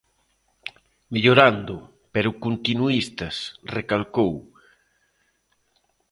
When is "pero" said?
2.13-2.37